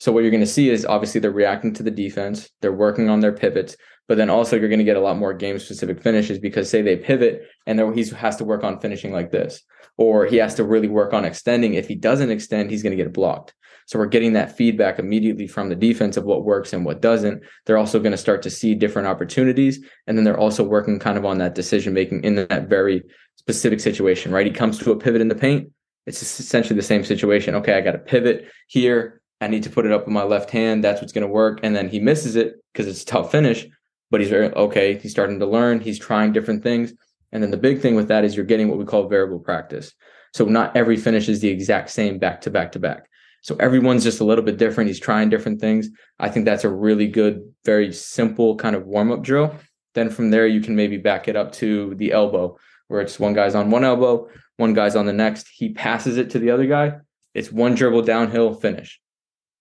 [0.00, 2.48] So what you're going to see is obviously they're reacting to the defense.
[2.60, 5.34] They're working on their pivots, but then also you're going to get a lot more
[5.34, 9.32] game specific finishes because say they pivot and he has to work on finishing like
[9.32, 9.62] this
[9.96, 11.74] or he has to really work on extending.
[11.74, 13.54] If he doesn't extend, he's going to get blocked.
[13.88, 17.42] So we're getting that feedback immediately from the defense of what works and what doesn't.
[17.64, 19.82] They're also going to start to see different opportunities.
[20.06, 23.02] And then they're also working kind of on that decision making in that very
[23.36, 24.44] specific situation, right?
[24.44, 25.72] He comes to a pivot in the paint.
[26.04, 27.54] It's essentially the same situation.
[27.54, 29.22] Okay, I got to pivot here.
[29.40, 30.84] I need to put it up with my left hand.
[30.84, 31.60] That's what's going to work.
[31.62, 33.66] And then he misses it because it's a tough finish.
[34.10, 34.98] but he's very okay.
[34.98, 35.80] He's starting to learn.
[35.80, 36.92] He's trying different things.
[37.32, 39.94] And then the big thing with that is you're getting what we call variable practice.
[40.34, 43.07] So not every finish is the exact same back to back to back.
[43.42, 44.88] So everyone's just a little bit different.
[44.88, 45.88] He's trying different things.
[46.18, 49.54] I think that's a really good, very simple kind of warm up drill.
[49.94, 53.34] Then from there, you can maybe back it up to the elbow, where it's one
[53.34, 55.48] guy's on one elbow, one guy's on the next.
[55.48, 56.98] He passes it to the other guy.
[57.34, 59.00] It's one dribble downhill, finish.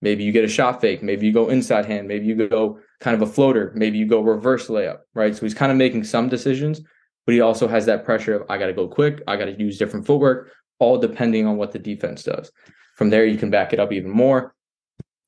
[0.01, 1.01] Maybe you get a shot fake.
[1.01, 2.07] Maybe you go inside hand.
[2.07, 3.71] Maybe you go kind of a floater.
[3.75, 5.35] Maybe you go reverse layup, right?
[5.35, 6.81] So he's kind of making some decisions,
[7.25, 9.21] but he also has that pressure of I got to go quick.
[9.27, 12.51] I got to use different footwork, all depending on what the defense does.
[12.97, 14.53] From there, you can back it up even more.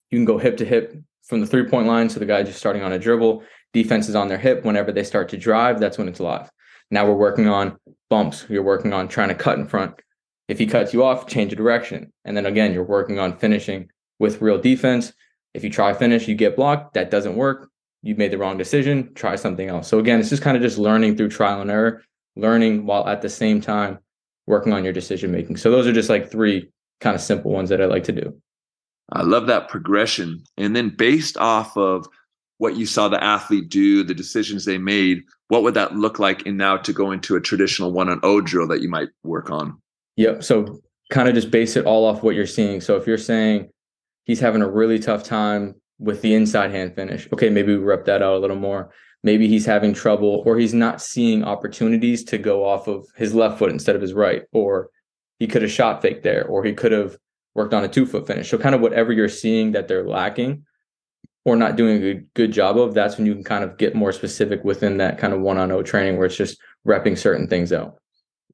[0.10, 2.10] You can go hip to hip from the three point line.
[2.10, 4.66] So the guy just starting on a dribble, defense is on their hip.
[4.66, 6.50] Whenever they start to drive, that's when it's live.
[6.92, 7.78] Now we're working on
[8.10, 8.46] bumps.
[8.50, 9.94] You're working on trying to cut in front.
[10.48, 12.12] If he cuts you off, change the direction.
[12.26, 15.14] And then again, you're working on finishing with real defense.
[15.54, 16.96] If you try finish, you get blocked.
[16.96, 17.70] That doesn't work.
[18.02, 19.14] You made the wrong decision.
[19.14, 19.88] Try something else.
[19.88, 22.02] So again, it's just kind of just learning through trial and error,
[22.36, 24.00] learning while at the same time
[24.48, 25.58] working on your decision making.
[25.58, 28.36] So those are just like three kind of simple ones that I like to do.
[29.12, 30.44] I love that progression.
[30.58, 32.08] And then based off of
[32.58, 36.44] what you saw the athlete do, the decisions they made, what would that look like
[36.44, 39.50] in now to go into a traditional one on O drill that you might work
[39.50, 39.82] on?
[40.18, 40.44] Yep.
[40.44, 42.82] So kind of just base it all off what you're seeing.
[42.82, 43.70] So if you're saying
[44.26, 48.06] he's having a really tough time with the inside hand finish, okay, maybe we rep
[48.06, 48.92] that out a little more.
[49.24, 53.58] Maybe he's having trouble or he's not seeing opportunities to go off of his left
[53.58, 54.90] foot instead of his right, or
[55.40, 57.18] he could have shot fake there, or he could have
[57.56, 58.50] worked on a two foot finish.
[58.50, 60.66] So kind of whatever you're seeing that they're lacking
[61.46, 63.96] or not doing a good, good job of, that's when you can kind of get
[63.96, 67.48] more specific within that kind of one on O training where it's just repping certain
[67.48, 67.96] things out.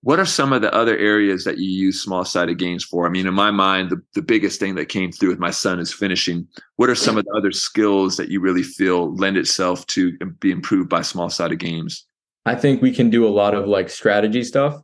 [0.02, 3.08] What are some of the other areas that you use small sided games for?
[3.08, 5.80] I mean, in my mind, the, the biggest thing that came through with my son
[5.80, 6.48] is finishing.
[6.76, 10.52] What are some of the other skills that you really feel lend itself to be
[10.52, 12.06] improved by small sided games?
[12.46, 14.80] I think we can do a lot of like strategy stuff.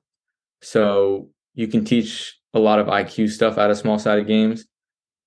[0.64, 4.66] So you can teach a lot of IQ stuff out of small sided games.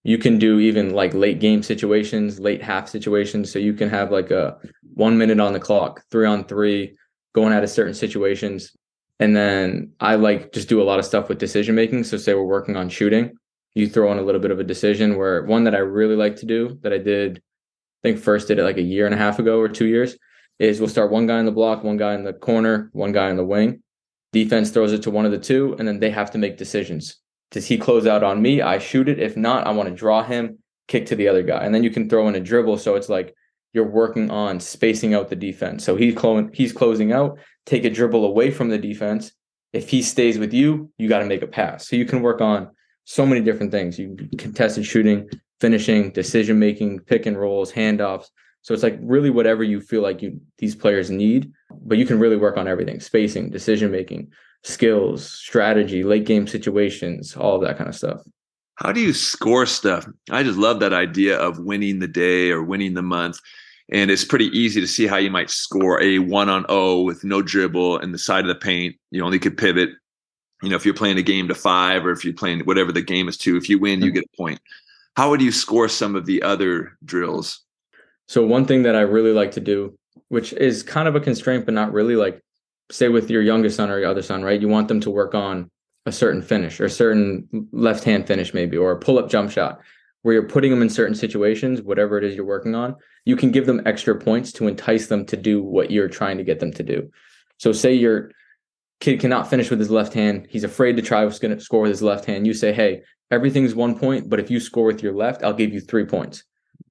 [0.02, 3.50] You can do even like late game situations, late half situations.
[3.50, 4.58] So you can have like a
[4.94, 6.96] one minute on the clock, three on three,
[7.34, 8.76] going out of certain situations.
[9.20, 12.04] And then I like just do a lot of stuff with decision making.
[12.04, 13.32] So say we're working on shooting,
[13.74, 16.36] you throw in a little bit of a decision where one that I really like
[16.36, 19.18] to do that I did, I think first did it like a year and a
[19.18, 20.16] half ago or two years,
[20.58, 23.30] is we'll start one guy in the block, one guy in the corner, one guy
[23.30, 23.82] in the wing.
[24.34, 27.20] Defense throws it to one of the two, and then they have to make decisions.
[27.52, 28.60] Does he close out on me?
[28.60, 29.20] I shoot it.
[29.20, 31.64] If not, I want to draw him, kick to the other guy.
[31.64, 32.78] And then you can throw in a dribble.
[32.78, 33.32] So it's like
[33.72, 35.84] you're working on spacing out the defense.
[35.84, 36.16] So he's
[36.52, 39.30] he's closing out, take a dribble away from the defense.
[39.72, 41.88] If he stays with you, you got to make a pass.
[41.88, 42.70] So you can work on
[43.04, 44.00] so many different things.
[44.00, 45.28] You contested shooting,
[45.60, 48.26] finishing, decision making, pick and rolls, handoffs.
[48.64, 52.18] So it's like really whatever you feel like you these players need, but you can
[52.18, 57.76] really work on everything: spacing, decision making, skills, strategy, late game situations, all of that
[57.76, 58.22] kind of stuff.
[58.76, 60.06] How do you score stuff?
[60.30, 63.38] I just love that idea of winning the day or winning the month.
[63.92, 67.22] And it's pretty easy to see how you might score a one on O with
[67.22, 68.96] no dribble in the side of the paint.
[69.10, 69.90] You only could pivot.
[70.62, 73.02] You know, if you're playing a game to five or if you're playing whatever the
[73.02, 74.14] game is to, if you win, you mm-hmm.
[74.14, 74.60] get a point.
[75.16, 77.60] How would you score some of the other drills?
[78.26, 79.96] So one thing that I really like to do,
[80.28, 82.40] which is kind of a constraint, but not really like
[82.90, 84.60] say with your youngest son or your other son, right?
[84.60, 85.70] You want them to work on
[86.06, 89.50] a certain finish or a certain left hand finish, maybe, or a pull up jump
[89.50, 89.80] shot
[90.22, 92.94] where you're putting them in certain situations, whatever it is you're working on,
[93.26, 96.44] you can give them extra points to entice them to do what you're trying to
[96.44, 97.10] get them to do.
[97.58, 98.30] So say your
[99.00, 101.82] kid cannot finish with his left hand, he's afraid to try what's going to score
[101.82, 102.46] with his left hand.
[102.46, 105.72] You say, "Hey, everything's 1 point, but if you score with your left, I'll give
[105.74, 106.44] you 3 points."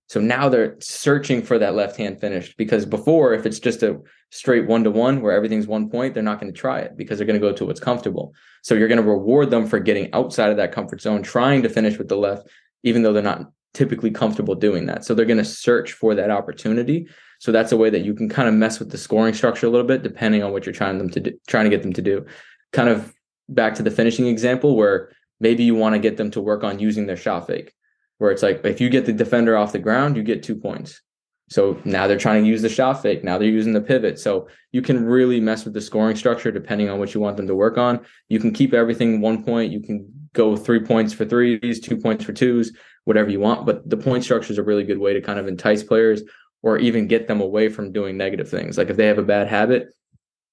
[0.07, 3.99] So now they're searching for that left hand finish because before, if it's just a
[4.31, 7.17] straight one to one where everything's one point, they're not going to try it because
[7.17, 8.33] they're going to go to what's comfortable.
[8.61, 11.69] So you're going to reward them for getting outside of that comfort zone, trying to
[11.69, 12.47] finish with the left,
[12.83, 15.03] even though they're not typically comfortable doing that.
[15.03, 17.07] So they're going to search for that opportunity.
[17.39, 19.69] So that's a way that you can kind of mess with the scoring structure a
[19.69, 22.01] little bit, depending on what you're trying them to do, trying to get them to
[22.01, 22.25] do.
[22.71, 23.13] Kind of
[23.49, 26.79] back to the finishing example where maybe you want to get them to work on
[26.79, 27.73] using their shot fake
[28.17, 31.01] where it's like if you get the defender off the ground, you get two points.
[31.49, 33.23] So now they're trying to use the shot fake.
[33.23, 34.17] Now they're using the pivot.
[34.17, 37.47] So you can really mess with the scoring structure depending on what you want them
[37.47, 37.99] to work on.
[38.29, 39.71] You can keep everything one point.
[39.71, 42.71] You can go three points for threes, two points for twos,
[43.03, 43.65] whatever you want.
[43.65, 46.23] But the point structure is a really good way to kind of entice players
[46.63, 48.77] or even get them away from doing negative things.
[48.77, 49.89] Like if they have a bad habit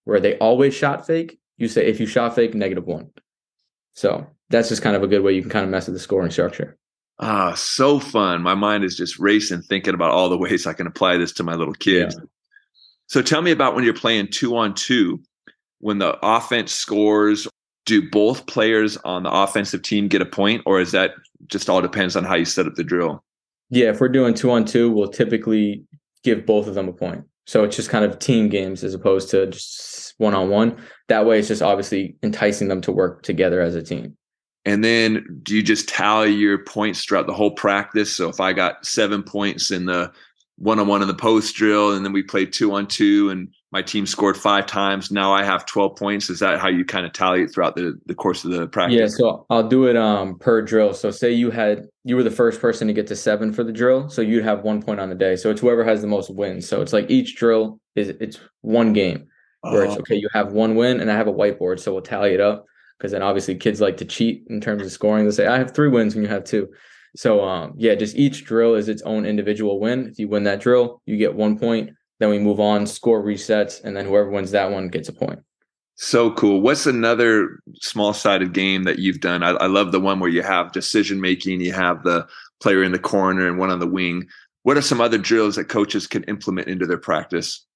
[0.05, 3.11] where they always shot fake, you say if you shot fake, negative one.
[3.95, 6.01] So that's just kind of a good way you can kind of mess with the
[6.01, 6.77] scoring structure.
[7.21, 8.43] Ah, so fun.
[8.43, 11.43] My mind is just racing thinking about all the ways I can apply this to
[11.43, 12.17] my little kids.
[12.19, 12.25] Yeah.
[13.09, 15.21] So tell me about when you're playing two on two,
[15.81, 17.47] when the offense scores,
[17.87, 21.13] do both players on the offensive team get a point, or is that
[21.47, 23.23] just all depends on how you set up the drill?
[23.71, 25.85] Yeah, if we're doing two on two, we'll typically
[26.23, 27.25] give both of them a point.
[27.47, 30.77] So it's just kind of team games as opposed to just one on one.
[31.09, 34.17] That way, it's just obviously enticing them to work together as a team.
[34.65, 38.15] And then do you just tally your points throughout the whole practice?
[38.15, 40.13] So if I got seven points in the
[40.61, 43.49] one on one in the post drill, and then we played two on two, and
[43.73, 45.11] my team scored five times.
[45.11, 46.29] Now I have 12 points.
[46.29, 48.99] Is that how you kind of tally it throughout the, the course of the practice?
[48.99, 50.93] Yeah, so I'll do it um per drill.
[50.93, 53.73] So say you had you were the first person to get to seven for the
[53.73, 55.37] drill, so you'd have one point on the day.
[55.37, 56.69] So it's whoever has the most wins.
[56.69, 59.27] So it's like each drill is it's one game
[59.63, 60.01] where it's oh.
[60.01, 62.67] okay, you have one win, and I have a whiteboard, so we'll tally it up
[63.01, 65.25] because then obviously kids like to cheat in terms of scoring.
[65.25, 66.69] They say I have three wins when you have two.
[67.17, 70.09] So um yeah, just each drill is its own individual win.
[70.09, 73.83] If you win that drill, you get one point then we move on, score resets,
[73.83, 75.41] and then whoever wins that one gets a point.
[75.97, 76.61] So cool.
[76.61, 79.43] What's another small sided game that you've done?
[79.43, 82.27] I, I love the one where you have decision making, you have the
[82.63, 84.27] player in the corner and one on the wing.
[84.63, 87.67] What are some other drills that coaches can implement into their practice?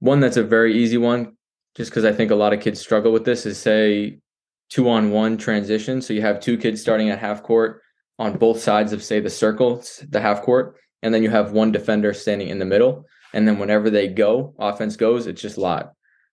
[0.00, 1.36] One that's a very easy one,
[1.76, 4.18] just because I think a lot of kids struggle with this, is say
[4.68, 6.02] two on one transition.
[6.02, 7.82] So you have two kids starting at half court
[8.18, 11.72] on both sides of, say, the circle, the half court, and then you have one
[11.72, 13.06] defender standing in the middle.
[13.32, 15.86] And then whenever they go, offense goes, it's just live.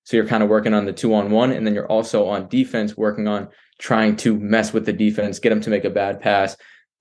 [0.04, 1.52] So you're kind of working on the two on one.
[1.52, 5.50] And then you're also on defense, working on trying to mess with the defense, get
[5.50, 6.56] them to make a bad pass,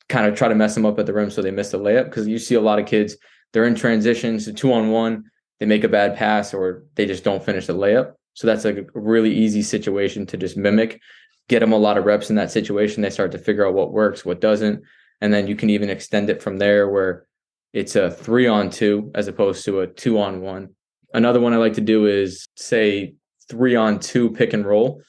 [0.09, 2.07] kind of try to mess them up at the rim so they miss the layup.
[2.07, 3.16] Because you see a lot of kids,
[3.53, 5.25] they're in transitions, so two on one,
[5.61, 8.14] they make a bad pass or they just don't finish the layup.
[8.35, 11.01] So that's like a really easy situation to just mimic,
[11.48, 13.02] get them a lot of reps in that situation.
[13.02, 14.83] They start to figure out what works, what doesn't.
[15.20, 17.26] And then you can even extend it from there where
[17.72, 20.70] it's a three on two as opposed to a two on one.
[21.12, 23.14] Another one I like to do is say
[23.48, 25.02] three on two pick and roll.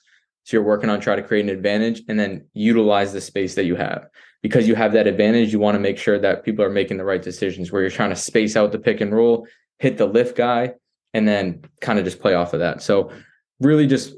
[0.43, 3.65] So you're working on trying to create an advantage and then utilize the space that
[3.65, 4.07] you have.
[4.43, 7.03] Because you have that advantage, you want to make sure that people are making the
[7.03, 9.47] right decisions where you're trying to space out the pick and roll,
[9.79, 10.73] hit the lift guy,
[11.15, 12.83] and then kind of just play off of that.
[12.83, 13.11] So
[13.59, 14.13] really just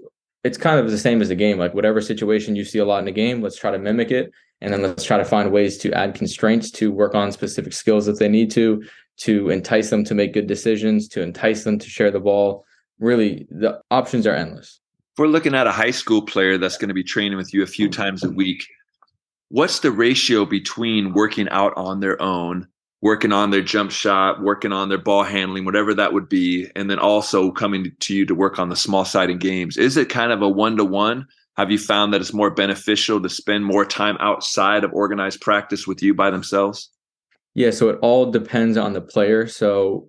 [0.47, 1.57] it's kind of the same as the game.
[1.57, 4.31] Like whatever situation you see a lot in the game, let's try to mimic it
[4.61, 8.07] and then let's try to find ways to add constraints to work on specific skills
[8.07, 8.83] if they need to
[9.17, 12.65] to entice them to make good decisions to entice them to share the ball
[12.99, 14.79] really the options are endless
[15.13, 17.61] if we're looking at a high school player that's going to be training with you
[17.63, 18.65] a few times a week
[19.49, 22.67] what's the ratio between working out on their own
[23.01, 26.89] working on their jump shot working on their ball handling whatever that would be and
[26.89, 30.09] then also coming to you to work on the small side in games is it
[30.09, 33.65] kind of a one to one have you found that it's more beneficial to spend
[33.65, 36.91] more time outside of organized practice with you by themselves?
[37.55, 39.47] Yeah, so it all depends on the player.
[39.47, 40.07] So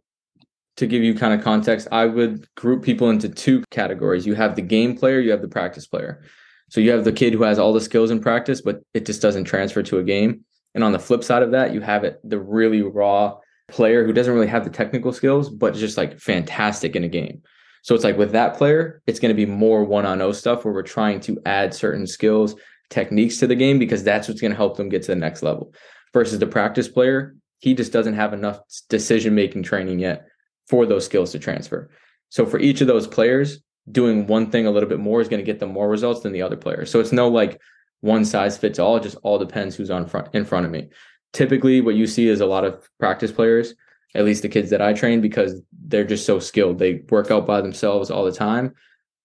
[0.76, 4.26] to give you kind of context, I would group people into two categories.
[4.26, 6.22] You have the game player, you have the practice player.
[6.68, 9.22] So you have the kid who has all the skills in practice, but it just
[9.22, 10.44] doesn't transfer to a game.
[10.78, 13.36] And on the flip side of that, you have it the really raw
[13.66, 17.42] player who doesn't really have the technical skills, but just like fantastic in a game.
[17.82, 20.64] So it's like with that player, it's going to be more one on O stuff
[20.64, 22.54] where we're trying to add certain skills,
[22.90, 25.42] techniques to the game because that's what's going to help them get to the next
[25.42, 25.74] level.
[26.14, 30.28] Versus the practice player, he just doesn't have enough decision making training yet
[30.68, 31.90] for those skills to transfer.
[32.28, 33.58] So for each of those players,
[33.90, 36.32] doing one thing a little bit more is going to get them more results than
[36.32, 36.86] the other player.
[36.86, 37.60] So it's no like
[38.00, 40.88] one size fits all, it just all depends who's on front in front of me.
[41.32, 43.74] Typically what you see is a lot of practice players
[44.14, 46.78] at least the kids that I train, because they're just so skilled.
[46.78, 48.74] They work out by themselves all the time,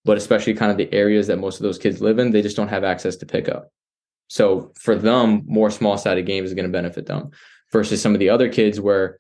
[0.06, 2.58] but especially kind of the areas that most of those kids live in, they just
[2.58, 3.72] don't have access to pickup.
[4.28, 7.32] So for them, more small sided games is going to benefit them
[7.72, 9.20] versus some of the other kids where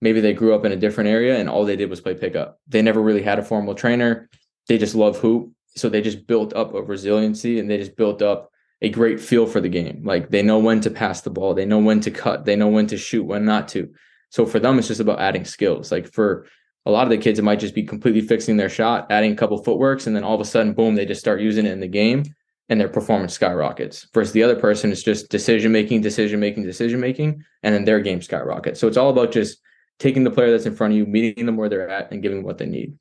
[0.00, 2.58] maybe they grew up in a different area and all they did was play pickup.
[2.68, 4.28] They never really had a formal trainer.
[4.68, 5.52] They just love hoop.
[5.76, 8.49] So they just built up a resiliency and they just built up
[8.82, 10.02] a great feel for the game.
[10.04, 12.68] Like they know when to pass the ball, they know when to cut, they know
[12.68, 13.92] when to shoot, when not to.
[14.30, 15.92] So for them, it's just about adding skills.
[15.92, 16.46] Like for
[16.86, 19.36] a lot of the kids, it might just be completely fixing their shot, adding a
[19.36, 21.80] couple footworks, and then all of a sudden, boom, they just start using it in
[21.80, 22.24] the game
[22.68, 24.06] and their performance skyrockets.
[24.14, 28.00] Versus the other person is just decision making, decision making, decision making, and then their
[28.00, 28.80] game skyrockets.
[28.80, 29.58] So it's all about just
[29.98, 32.38] taking the player that's in front of you, meeting them where they're at, and giving
[32.38, 32.96] them what they need.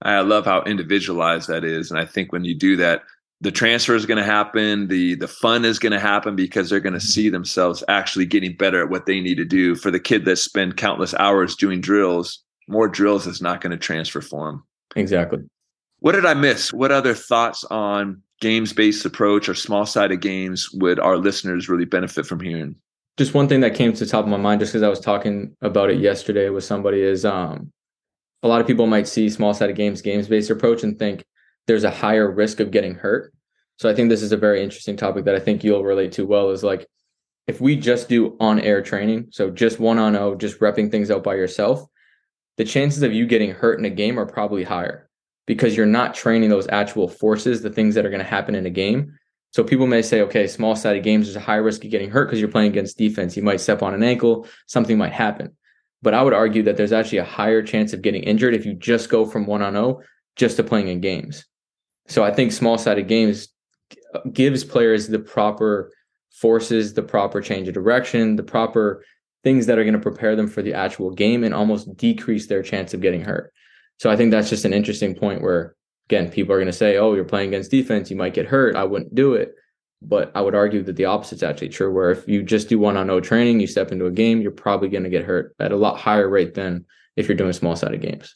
[0.00, 1.90] I love how individualized that is.
[1.90, 3.02] And I think when you do that,
[3.40, 6.80] the transfer is going to happen the the fun is going to happen because they're
[6.80, 9.74] going to see themselves actually getting better at what they need to do.
[9.74, 13.76] For the kid that spend countless hours doing drills more drills is not going to
[13.76, 14.64] transfer for them
[14.96, 15.40] exactly.
[16.00, 16.72] What did i miss?
[16.72, 21.84] What other thoughts on games based approach or small sided games would our listeners really
[21.84, 22.74] benefit from hearing?
[23.18, 25.00] Just one thing that came to the top of my mind just because i was
[25.00, 27.70] talking about it yesterday with somebody is um
[28.42, 31.24] a lot of people might see small sided games, games based approach, and think
[31.70, 33.32] there's a higher risk of getting hurt.
[33.76, 36.26] So I think this is a very interesting topic that I think you'll relate to
[36.26, 36.50] well.
[36.50, 36.84] Is like
[37.46, 41.12] if we just do on air training, so just one on o, just repping things
[41.12, 41.86] out by yourself,
[42.56, 45.08] the chances of you getting hurt in a game are probably higher
[45.46, 48.66] because you're not training those actual forces, the things that are going to happen in
[48.66, 49.16] a game.
[49.52, 52.26] So people may say, okay, small sided games, there's a high risk of getting hurt
[52.26, 53.36] because you're playing against defense.
[53.36, 55.56] You might step on an ankle, something might happen.
[56.02, 58.74] But I would argue that there's actually a higher chance of getting injured if you
[58.74, 60.02] just go from one on O
[60.34, 61.44] just to playing in games.
[62.10, 63.48] So I think small sided games
[64.32, 65.92] gives players the proper
[66.32, 69.04] forces, the proper change of direction, the proper
[69.44, 72.62] things that are going to prepare them for the actual game and almost decrease their
[72.62, 73.52] chance of getting hurt.
[73.98, 75.76] So I think that's just an interesting point where
[76.08, 78.74] again, people are going to say, "Oh, you're playing against defense, you might get hurt.
[78.74, 79.54] I wouldn't do it."
[80.02, 81.92] But I would argue that the opposite's actually true.
[81.92, 85.04] Where if you just do one-on-no training, you step into a game, you're probably going
[85.04, 86.86] to get hurt at a lot higher rate than
[87.16, 88.34] if you're doing small-sided games.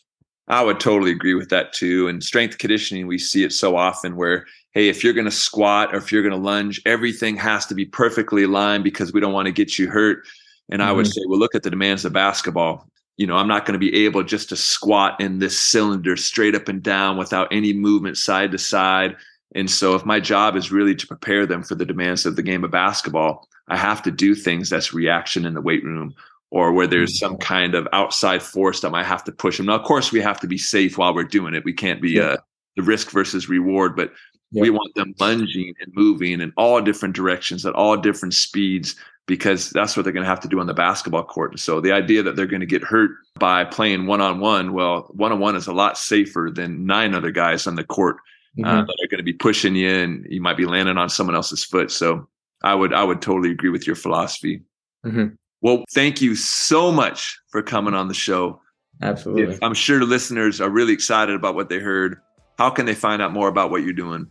[0.49, 2.09] I would totally agree with that too.
[2.09, 5.95] And strength conditioning, we see it so often where, hey, if you're going to squat
[5.95, 9.32] or if you're going to lunge, everything has to be perfectly aligned because we don't
[9.32, 10.26] want to get you hurt.
[10.70, 10.88] And mm-hmm.
[10.88, 11.12] I would mm-hmm.
[11.12, 12.86] say, well, look at the demands of basketball.
[13.16, 16.55] You know, I'm not going to be able just to squat in this cylinder straight
[16.55, 19.16] up and down without any movement side to side.
[19.55, 22.42] And so, if my job is really to prepare them for the demands of the
[22.42, 26.14] game of basketball, I have to do things that's reaction in the weight room
[26.55, 27.40] or where there's some mm-hmm.
[27.40, 29.66] kind of outside force that might have to push them.
[29.66, 31.64] Now, of course, we have to be safe while we're doing it.
[31.64, 32.22] We can't be yeah.
[32.22, 32.36] uh,
[32.76, 34.12] the risk versus reward, but
[34.52, 34.62] yeah.
[34.62, 38.94] we want them lunging and moving in all different directions at all different speeds
[39.26, 41.50] because that's what they're going to have to do on the basketball court.
[41.50, 44.74] And so the idea that they're going to get hurt by playing one on one,
[44.74, 48.18] well, one on one is a lot safer than nine other guys on the court
[48.59, 48.78] uh, mm-hmm.
[48.78, 51.34] uh, that are going to be pushing you, and you might be landing on someone
[51.34, 51.90] else's foot.
[51.90, 52.28] So
[52.62, 54.62] I would I would totally agree with your philosophy.
[55.05, 55.34] Mm-hmm.
[55.64, 58.60] Well, thank you so much for coming on the show.
[59.00, 59.58] Absolutely.
[59.62, 62.20] I'm sure the listeners are really excited about what they heard.
[62.58, 64.26] How can they find out more about what you're doing?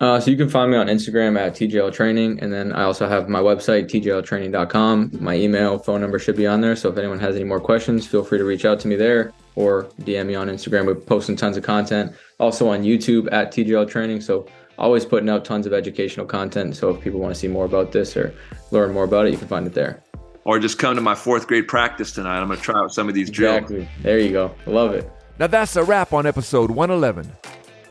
[0.00, 3.08] Uh, so you can find me on Instagram at TJL Training, and then I also
[3.08, 5.18] have my website tjltraining.com.
[5.20, 6.76] My email, phone number should be on there.
[6.76, 9.32] So if anyone has any more questions, feel free to reach out to me there
[9.56, 10.86] or DM me on Instagram.
[10.86, 12.14] We're posting tons of content.
[12.38, 14.20] Also on YouTube at TJL Training.
[14.20, 14.46] So
[14.78, 16.76] always putting out tons of educational content.
[16.76, 18.32] So if people want to see more about this or
[18.70, 20.00] learn more about it, you can find it there
[20.44, 22.40] or just come to my fourth grade practice tonight.
[22.40, 23.76] I'm going to try out some of these exactly.
[23.76, 23.88] drills.
[24.02, 24.54] There you go.
[24.66, 25.10] Love it.
[25.38, 27.30] Now that's a wrap on episode 111.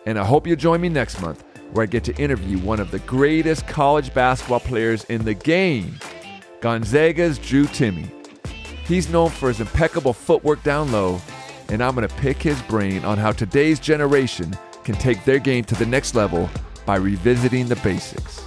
[0.06, 2.92] And I hope you join me next month where I get to interview one of
[2.92, 6.00] the greatest college basketball players in the game,
[6.62, 8.10] Gonzaga's Drew Timme.
[8.86, 11.22] He's known for his impeccable footwork down low,
[11.70, 15.64] and I'm going to pick his brain on how today's generation can take their game
[15.66, 16.50] to the next level
[16.86, 18.44] by revisiting the basics.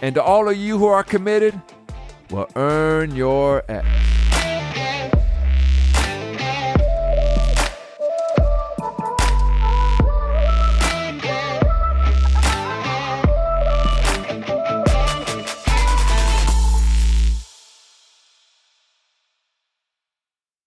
[0.00, 1.60] And to all of you who are committed,
[2.30, 4.05] will earn your X.